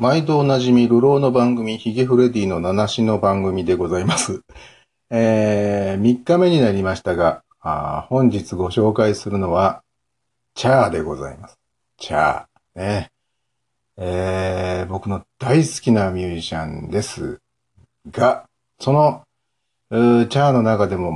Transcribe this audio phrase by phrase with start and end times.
[0.00, 4.40] 毎度おなじみ、流浪の番組、ヒゲフレディの七しの番組でございます。
[5.10, 9.82] えー、3日目になりましたが、あ本日ご紹介するのは、
[10.54, 11.58] チャーでございます。
[11.98, 12.80] チャー。
[12.80, 13.10] ね。
[13.98, 17.42] えー、僕の大好きなミュージシャンです
[18.10, 18.46] が、
[18.78, 19.24] その、
[19.90, 21.10] チャーの中でも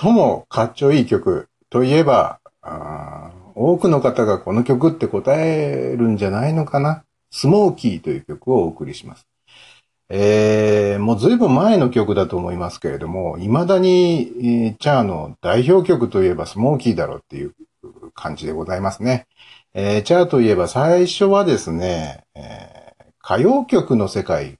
[0.00, 2.40] 最もかっちょいい曲といえば、
[3.54, 9.26] 多くの方がこの曲って答えるんじゃないのかなスモーキーという曲をお送りします。
[10.08, 17.54] えー、もうずいぶん前の曲だと思いますけれども、未だに、えーチャーの代表曲といえばスモーキーだろうっていう
[18.14, 19.26] 感じでございますね。
[19.72, 22.80] えーチャーといえば最初はですね、えー
[23.22, 24.56] 歌謡曲の世界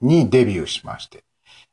[0.00, 1.24] にデビューしまして、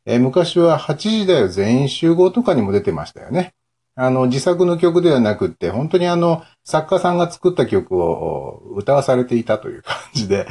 [0.06, 3.54] えー昔は8時だよ全員集合とかにも出てましたよね。
[3.96, 10.46] あの、自作の曲ではなくって、本当にあの、作家さんが作った曲を歌わされていたという感じで、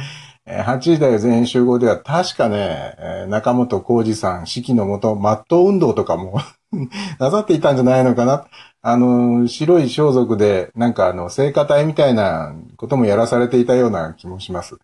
[0.47, 2.95] 8時台全集合では確かね、
[3.29, 6.41] 中本浩二さん指揮のもと、マット運動とかも
[7.19, 8.47] なさっていたんじゃないのかな。
[8.81, 14.75] あの、白い装束で、なんかあの、聖歌隊みたいなこともやらされていたような気もします。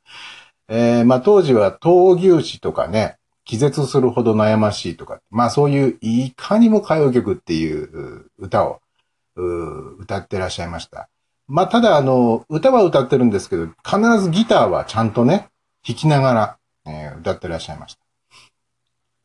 [0.69, 8.81] えーまあ当時は闘牛士とかね、気絶するほど悩ましいとか、まあそういういかにも歌謡曲っていう歌を
[9.35, 11.09] 歌ってらっしゃいました。
[11.47, 15.49] まあただあの、歌は歌ってるんですけど、必ずギターはちゃんとね、
[15.85, 18.01] 弾きながら、えー歌ってらっしゃいました。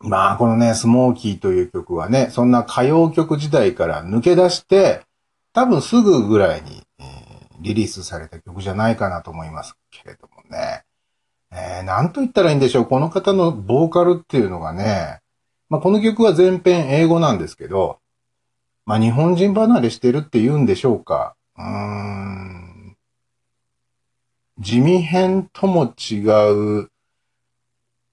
[0.00, 5.02] まあこのね、スモーキーという曲はね、そんな歌謡曲時代から抜け出して、
[5.52, 7.28] 多分すぐぐらいに、えー
[7.60, 10.84] リリースされた曲じゃないかなと思いますけれどもね。
[11.50, 12.86] えー、なんと言ったらいいんでしょう。
[12.86, 15.20] この方のボーカルっていうのがね、
[15.68, 17.98] まあ、この曲は全編英語なんですけど、
[18.86, 21.34] まあ、日本人離れしてるって言うんでしょうか。
[21.56, 22.07] うーん。
[24.60, 26.18] 地味編とも違
[26.82, 26.90] う、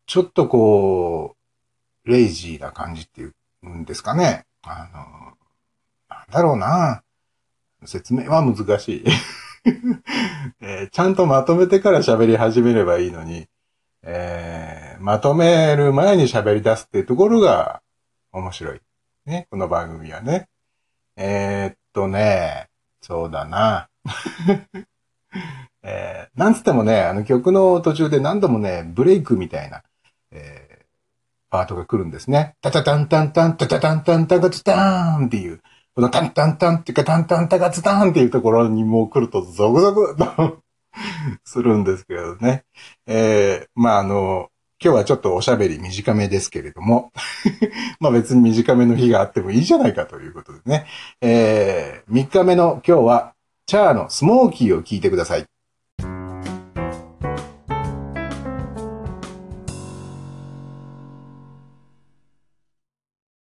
[0.05, 1.35] ちょっとこ
[2.05, 3.31] う、レイジーな感じってい
[3.63, 4.45] うんですかね。
[4.61, 5.37] あの、
[6.07, 7.03] なんだろうな。
[7.85, 9.05] 説明は難しい。
[10.61, 13.47] えーちゃんとまとめてから喋り始めればいいのに、
[14.03, 17.81] えーまとめる前に喋り出すっていうところが
[18.31, 18.81] 面白い。
[19.25, 20.47] ね、この番組はね。
[21.15, 22.69] えーっとね、
[23.01, 23.89] そうだな。
[25.85, 29.83] えーなんつってもね、あの曲の途中で何度もね、ブレイクみたいな、
[30.31, 30.75] えー
[31.49, 32.55] パートが来るんですね。
[32.61, 35.61] タタタンタンタン、タタタンタンタガツターンっていう、
[35.95, 40.57] このタンタンタンっていうかタンタンタガツターンっていうところにもう来るとゾクゾクと
[41.45, 42.65] するんですけどね。
[43.07, 44.49] えーまああの、
[44.83, 47.13] 今日はちょっとおしゃべり短めですけれども、
[48.01, 50.85] まあ別に短めの日があってもいいじゃないかということでね。
[51.21, 53.33] えー、3日目の今日は、
[53.65, 55.45] チャーのスモーキーを聞いてください。